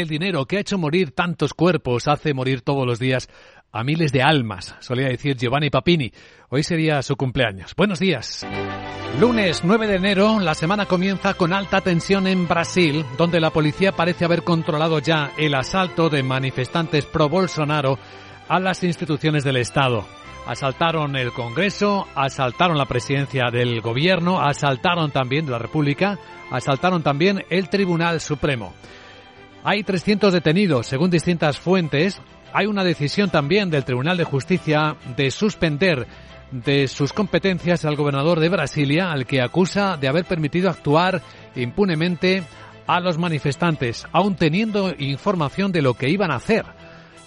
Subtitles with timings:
[0.00, 3.28] el dinero que ha hecho morir tantos cuerpos hace morir todos los días
[3.72, 6.12] a miles de almas, solía decir Giovanni Papini.
[6.48, 7.74] Hoy sería su cumpleaños.
[7.76, 8.46] Buenos días.
[9.20, 13.92] Lunes 9 de enero, la semana comienza con alta tensión en Brasil, donde la policía
[13.92, 17.98] parece haber controlado ya el asalto de manifestantes pro Bolsonaro
[18.48, 20.04] a las instituciones del Estado.
[20.46, 26.18] Asaltaron el Congreso, asaltaron la presidencia del gobierno, asaltaron también la República,
[26.50, 28.74] asaltaron también el Tribunal Supremo.
[29.68, 32.22] Hay 300 detenidos, según distintas fuentes.
[32.52, 36.06] Hay una decisión también del Tribunal de Justicia de suspender
[36.52, 41.20] de sus competencias al gobernador de Brasilia, al que acusa de haber permitido actuar
[41.56, 42.44] impunemente
[42.86, 46.64] a los manifestantes, aun teniendo información de lo que iban a hacer.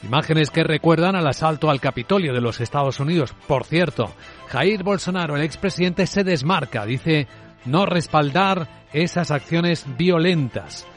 [0.04, 3.36] Imágenes que recuerdan al asalto al Capitolio de los Estados Unidos.
[3.50, 4.14] Por cierto,
[4.48, 7.28] Jair Bolsonaro, el expresidente, se desmarca, dice
[7.66, 10.88] no respaldar esas acciones violentas.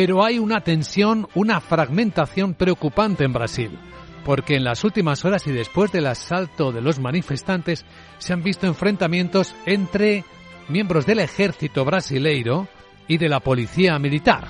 [0.00, 3.78] Pero hay una tensión, una fragmentación preocupante en Brasil,
[4.24, 7.84] porque en las últimas horas y después del asalto de los manifestantes
[8.16, 10.24] se han visto enfrentamientos entre
[10.68, 12.66] miembros del ejército brasileiro
[13.08, 14.48] y de la policía militar.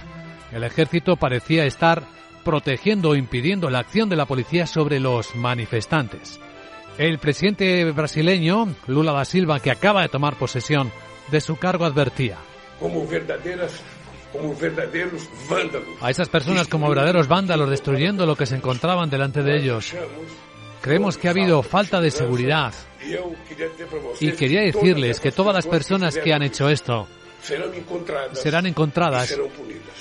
[0.52, 2.04] El ejército parecía estar
[2.44, 6.38] protegiendo o impidiendo la acción de la policía sobre los manifestantes.
[6.96, 10.92] El presidente brasileño, Lula da Silva, que acaba de tomar posesión
[11.32, 12.36] de su cargo, advertía.
[12.78, 13.82] Como verdaderas
[14.32, 15.88] como verdaderos vándalos.
[16.00, 19.94] A esas personas como verdaderos vándalos destruyendo lo que se encontraban delante de ellos.
[20.80, 22.72] Creemos que ha habido falta de seguridad.
[24.20, 27.06] Y quería decirles que todas las personas que han hecho esto
[28.32, 29.36] serán encontradas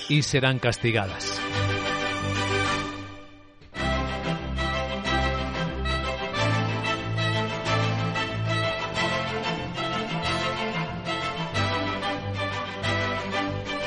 [0.09, 1.39] y serán castigadas.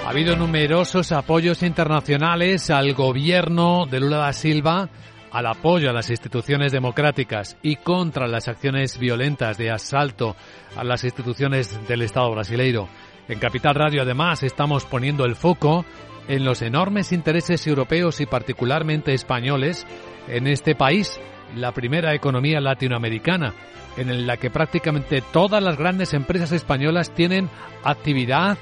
[0.04, 4.88] Ha habido numerosos apoyos internacionales al gobierno de Lula da Silva,
[5.30, 10.34] al apoyo a las instituciones democráticas y contra las acciones violentas de asalto
[10.76, 12.88] a las instituciones del Estado brasileiro.
[13.28, 15.84] En Capital Radio, además, estamos poniendo el foco
[16.26, 19.86] en los enormes intereses europeos y particularmente españoles
[20.26, 21.20] en este país,
[21.54, 23.54] la primera economía latinoamericana,
[23.96, 27.48] en la que prácticamente todas las grandes empresas españolas tienen
[27.84, 28.58] actividad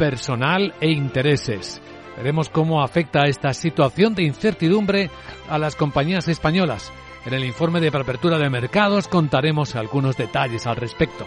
[0.00, 1.78] personal e intereses.
[2.16, 5.10] Veremos cómo afecta esta situación de incertidumbre
[5.46, 6.90] a las compañías españolas.
[7.26, 11.26] En el informe de apertura de mercados contaremos algunos detalles al respecto.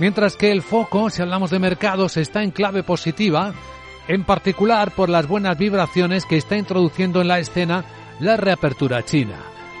[0.00, 3.54] Mientras que el foco, si hablamos de mercados, está en clave positiva,
[4.08, 7.84] en particular por las buenas vibraciones que está introduciendo en la escena
[8.18, 9.36] la reapertura china.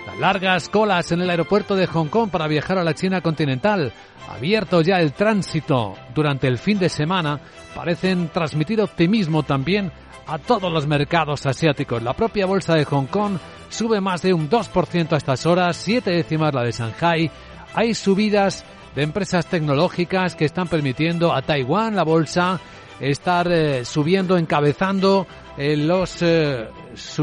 [0.08, 3.92] Las largas colas en el aeropuerto de Hong Kong para viajar a la China continental,
[4.34, 7.38] abierto ya el tránsito durante el fin de semana,
[7.74, 9.92] parecen transmitir optimismo también
[10.26, 12.02] a todos los mercados asiáticos.
[12.02, 13.36] La propia bolsa de Hong Kong
[13.68, 17.30] sube más de un 2% a estas horas, siete décimas la de Shanghai.
[17.74, 18.64] Hay subidas
[18.94, 22.58] de empresas tecnológicas que están permitiendo a Taiwán, la bolsa,
[22.98, 25.26] estar eh, subiendo, encabezando
[25.58, 26.68] eh, los, eh,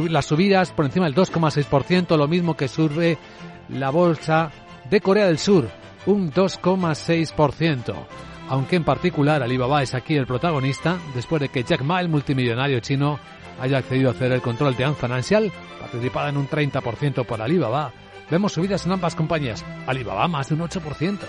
[0.10, 3.18] las subidas por encima del 2,6%, lo mismo que sube
[3.70, 4.52] la bolsa
[4.90, 5.70] de Corea del Sur,
[6.06, 7.96] un 2,6%.
[8.50, 12.80] Aunque en particular Alibaba es aquí el protagonista, después de que Jack Ma, el multimillonario
[12.82, 13.20] chino,
[13.60, 17.94] haya accedido a hacer el control de Ant Financial, participada en un 30% por Alibaba.
[18.30, 19.64] Vemos subidas en ambas compañías.
[19.88, 21.20] Alibaba más de un 8%.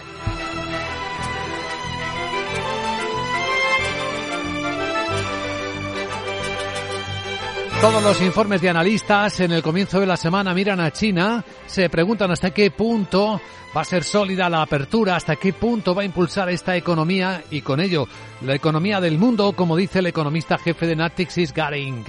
[7.80, 11.88] Todos los informes de analistas en el comienzo de la semana miran a China, se
[11.90, 13.40] preguntan hasta qué punto
[13.76, 17.60] va a ser sólida la apertura, hasta qué punto va a impulsar esta economía y
[17.60, 18.08] con ello
[18.40, 22.04] la economía del mundo, como dice el economista jefe de Natixis, Garing.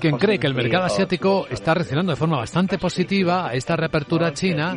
[0.00, 4.34] Quien cree que el mercado asiático está reaccionando de forma bastante positiva a esta reapertura
[4.34, 4.76] china,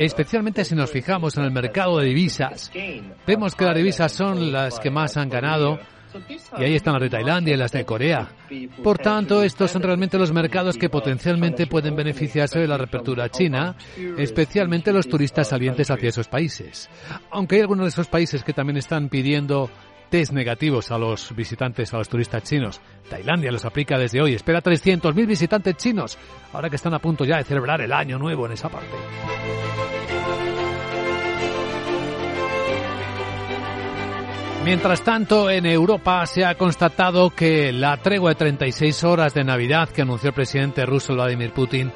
[0.00, 2.72] especialmente si nos fijamos en el mercado de divisas.
[3.24, 5.78] Vemos que las divisas son las que más han ganado
[6.58, 8.28] y ahí están las de Tailandia y las de Corea.
[8.82, 13.76] Por tanto, estos son realmente los mercados que potencialmente pueden beneficiarse de la reapertura china,
[14.18, 16.88] especialmente los turistas salientes hacia esos países.
[17.30, 19.70] Aunque hay algunos de esos países que también están pidiendo
[20.10, 22.80] test negativos a los visitantes, a los turistas chinos.
[23.08, 24.34] Tailandia los aplica desde hoy.
[24.34, 26.18] Espera 300.000 visitantes chinos,
[26.52, 28.94] ahora que están a punto ya de celebrar el año nuevo en esa parte.
[34.64, 39.90] Mientras tanto, en Europa se ha constatado que la tregua de 36 horas de Navidad
[39.90, 41.92] que anunció el presidente ruso Vladimir Putin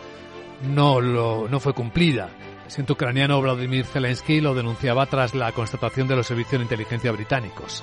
[0.64, 2.28] no, lo, no fue cumplida.
[2.28, 7.10] El presidente ucraniano Vladimir Zelensky lo denunciaba tras la constatación de los servicios de inteligencia
[7.10, 7.82] británicos.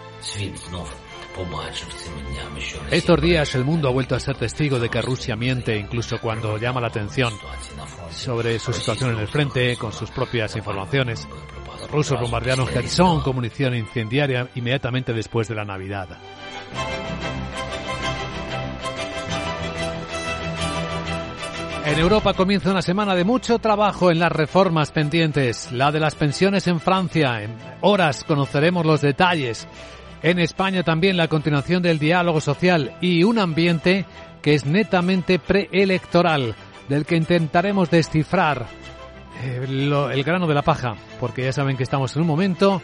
[2.92, 6.60] Estos días el mundo ha vuelto a ser testigo de que Rusia miente incluso cuando
[6.60, 7.34] llama la atención
[8.12, 11.28] sobre su situación en el frente con sus propias informaciones.
[11.92, 16.08] Rusos bombardearon Kherson con munición incendiaria inmediatamente después de la Navidad.
[21.86, 25.72] En Europa comienza una semana de mucho trabajo en las reformas pendientes.
[25.72, 27.44] La de las pensiones en Francia.
[27.44, 29.68] En horas conoceremos los detalles.
[30.24, 34.06] En España también la continuación del diálogo social y un ambiente
[34.42, 36.56] que es netamente preelectoral,
[36.90, 38.66] del que intentaremos descifrar
[39.44, 42.82] eh, el grano de la paja, porque ya saben que estamos en un momento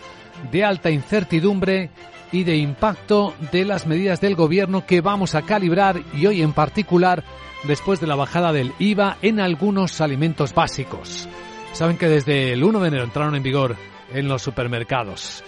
[0.51, 1.91] de alta incertidumbre
[2.31, 6.53] y de impacto de las medidas del gobierno que vamos a calibrar y hoy en
[6.53, 7.23] particular
[7.63, 11.27] después de la bajada del IVA en algunos alimentos básicos.
[11.73, 13.75] Saben que desde el 1 de enero entraron en vigor
[14.13, 15.43] en los supermercados.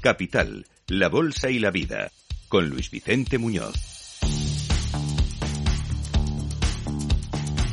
[0.00, 2.10] Capital, la Bolsa y la Vida,
[2.48, 3.89] con Luis Vicente Muñoz.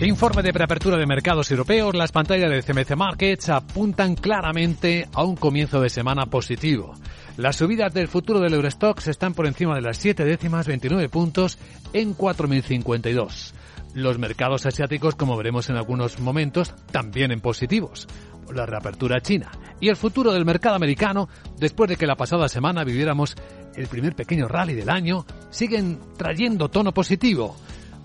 [0.06, 1.96] Informe de preapertura de mercados europeos.
[1.96, 6.94] Las pantallas de CMC Markets apuntan claramente a un comienzo de semana positivo.
[7.36, 11.58] Las subidas del futuro del Eurostox están por encima de las 7 décimas 29 puntos
[11.94, 13.54] en 4.052.
[13.96, 18.08] Los mercados asiáticos, como veremos en algunos momentos, también en positivos.
[18.54, 21.28] La reapertura china y el futuro del mercado americano,
[21.58, 23.36] después de que la pasada semana viviéramos
[23.76, 27.56] el primer pequeño rally del año, siguen trayendo tono positivo.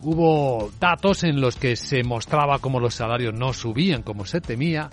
[0.04, 4.90] Hubo datos en los que se mostraba como los salarios no subían como se temía,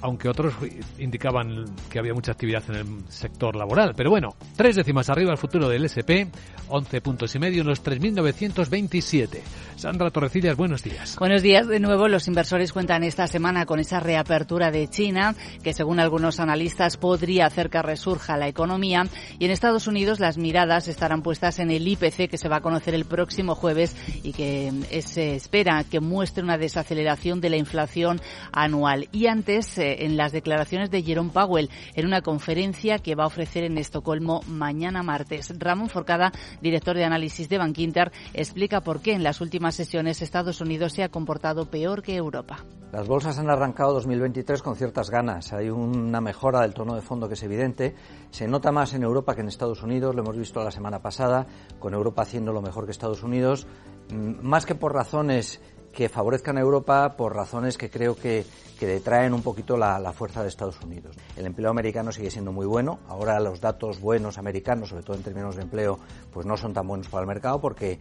[0.00, 0.54] aunque otros
[0.98, 3.94] indicaban que había mucha actividad en el sector laboral.
[3.96, 6.28] Pero bueno, tres décimas arriba el futuro del SP,
[6.68, 9.40] 11 puntos y medio en los 3.927.
[9.76, 11.16] Sandra Torrecillas, buenos días.
[11.18, 12.08] Buenos días de nuevo.
[12.08, 17.46] Los inversores cuentan esta semana con esa reapertura de China, que según algunos analistas podría
[17.46, 19.06] hacer que resurja la economía.
[19.38, 22.60] Y en Estados Unidos las miradas estarán puestas en el IPC, que se va a
[22.60, 24.72] conocer el próximo jueves y que
[25.02, 28.20] se espera que muestre una desaceleración de la inflación
[28.52, 29.08] anual.
[29.12, 33.28] Y antes, eh, en las declaraciones de Jerome Powell, en una conferencia que va a
[33.28, 35.52] ofrecer en Estocolmo mañana martes.
[35.58, 40.60] Ramón Forcada director de análisis de Bankinter, explica por qué en las últimas sesiones Estados
[40.60, 42.64] Unidos se ha comportado peor que Europa.
[42.92, 45.52] Las bolsas han arrancado 2023 con ciertas ganas.
[45.52, 47.94] Hay una mejora del tono de fondo que es evidente.
[48.30, 50.14] Se nota más en Europa que en Estados Unidos.
[50.14, 51.46] Lo hemos visto la semana pasada,
[51.78, 53.66] con Europa haciendo lo mejor que Estados Unidos.
[54.10, 55.60] Mm, más que por razones
[55.98, 58.46] que favorezcan a Europa por razones que creo que,
[58.78, 61.16] que detraen un poquito la, fuerza de Estados Unidos.
[61.36, 63.00] El empleo americano sigue siendo muy bueno.
[63.08, 65.98] Ahora los datos buenos americanos, sobre todo en términos de empleo,
[66.32, 67.98] pues no son tan buenos para el mercado porque,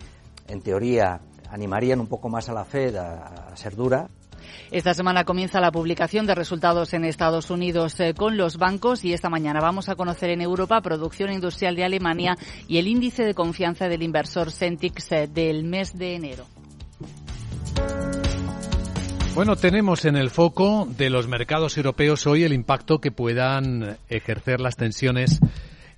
[0.48, 4.08] en teoría, animarían un poco más a la Fed a, a ser dura.
[4.70, 9.14] Esta semana comienza la publicación de resultados en Estados Unidos eh, con los bancos y
[9.14, 13.34] esta mañana vamos a conocer en Europa producción industrial de Alemania y el índice de
[13.34, 16.46] confianza del inversor Centix eh, del mes de enero.
[19.38, 24.60] Bueno, tenemos en el foco de los mercados europeos hoy el impacto que puedan ejercer
[24.60, 25.40] las tensiones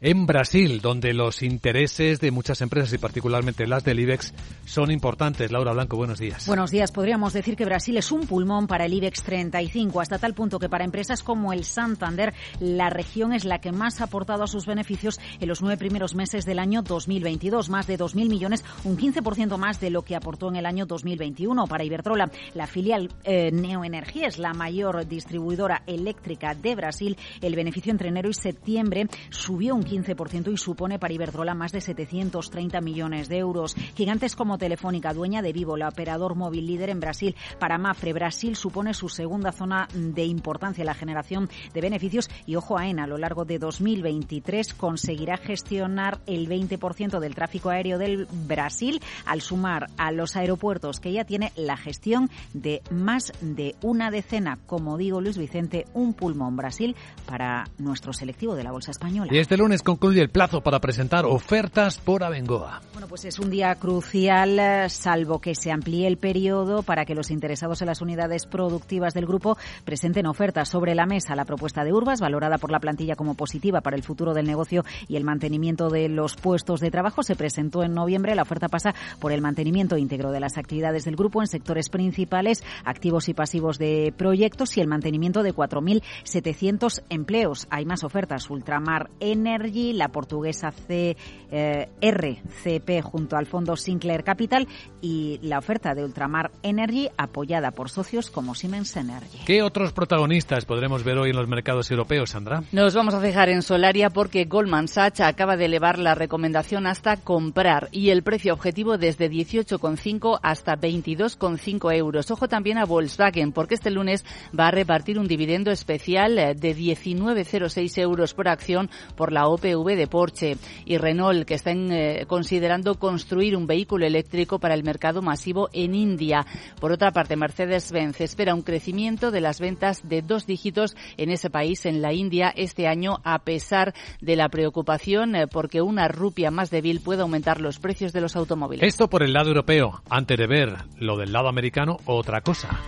[0.01, 4.33] en Brasil, donde los intereses de muchas empresas y particularmente las del IBEX
[4.65, 5.51] son importantes.
[5.51, 6.47] Laura Blanco, buenos días.
[6.47, 6.91] Buenos días.
[6.91, 10.69] Podríamos decir que Brasil es un pulmón para el IBEX 35, hasta tal punto que
[10.69, 14.65] para empresas como el Santander, la región es la que más ha aportado a sus
[14.65, 19.57] beneficios en los nueve primeros meses del año 2022, más de 2.000 millones, un 15%
[19.57, 21.67] más de lo que aportó en el año 2021.
[21.67, 27.17] Para Iberdrola, la filial eh, Neoenergía es la mayor distribuidora eléctrica de Brasil.
[27.41, 31.81] El beneficio entre enero y septiembre subió un 15% y supone para Iberdrola más de
[31.81, 33.75] 730 millones de euros.
[33.95, 38.55] Gigantes como Telefónica, dueña de Vivo, la operador móvil líder en Brasil, para Mafre, Brasil
[38.55, 43.07] supone su segunda zona de importancia la generación de beneficios y ojo a ENA, a
[43.07, 49.87] lo largo de 2023 conseguirá gestionar el 20% del tráfico aéreo del Brasil al sumar
[49.97, 55.21] a los aeropuertos que ya tiene la gestión de más de una decena, como digo
[55.21, 59.31] Luis Vicente, un pulmón Brasil para nuestro selectivo de la Bolsa Española.
[59.33, 62.81] Y este lunes concluye el plazo para presentar ofertas por Abengoa.
[62.93, 67.15] Bueno, pues es un día crucial, eh, salvo que se amplíe el periodo para que
[67.15, 71.35] los interesados en las unidades productivas del grupo presenten ofertas sobre la mesa.
[71.35, 74.83] La propuesta de Urbas, valorada por la plantilla como positiva para el futuro del negocio
[75.07, 78.35] y el mantenimiento de los puestos de trabajo, se presentó en noviembre.
[78.35, 82.63] La oferta pasa por el mantenimiento íntegro de las actividades del grupo en sectores principales,
[82.83, 87.67] activos y pasivos de proyectos y el mantenimiento de 4.700 empleos.
[87.69, 88.49] Hay más ofertas.
[88.49, 91.15] Ultramar Energy Energy, la portuguesa C,
[91.51, 94.67] eh, RCP junto al fondo Sinclair Capital
[95.01, 99.39] y la oferta de Ultramar Energy apoyada por socios como Siemens Energy.
[99.45, 102.63] ¿Qué otros protagonistas podremos ver hoy en los mercados europeos, Sandra?
[102.71, 107.17] Nos vamos a fijar en Solaria porque Goldman Sachs acaba de elevar la recomendación hasta
[107.17, 112.31] comprar y el precio objetivo desde 18,5 hasta 22,5 euros.
[112.31, 114.25] Ojo también a Volkswagen porque este lunes
[114.57, 120.07] va a repartir un dividendo especial de 19,06 euros por acción por la OPV de
[120.07, 125.69] Porsche y Renault que están eh, considerando construir un vehículo eléctrico para el mercado masivo
[125.73, 126.45] en India.
[126.79, 131.49] Por otra parte, Mercedes-Benz espera un crecimiento de las ventas de dos dígitos en ese
[131.49, 136.51] país, en la India, este año, a pesar de la preocupación eh, porque una rupia
[136.51, 138.83] más débil puede aumentar los precios de los automóviles.
[138.83, 140.01] Esto por el lado europeo.
[140.09, 142.79] Antes de ver lo del lado americano, otra cosa.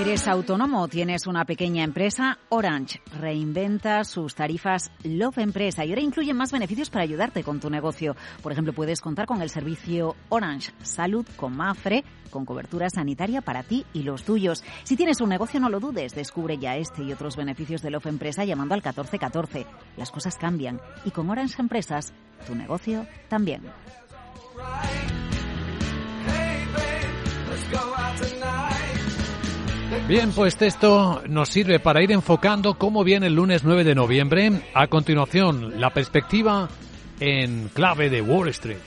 [0.00, 2.38] ¿Eres autónomo tienes una pequeña empresa?
[2.48, 7.68] Orange reinventa sus tarifas Love Empresa y ahora incluye más beneficios para ayudarte con tu
[7.68, 8.16] negocio.
[8.42, 13.62] Por ejemplo, puedes contar con el servicio Orange Salud con Mafre, con cobertura sanitaria para
[13.62, 14.64] ti y los tuyos.
[14.84, 16.14] Si tienes un negocio, no lo dudes.
[16.14, 19.66] Descubre ya este y otros beneficios de Love Empresa llamando al 1414.
[19.98, 22.14] Las cosas cambian y con Orange Empresas,
[22.46, 23.60] tu negocio también.
[30.10, 34.60] Bien, pues esto nos sirve para ir enfocando cómo viene el lunes 9 de noviembre.
[34.74, 36.68] A continuación, la perspectiva
[37.20, 38.80] en clave de Wall Street.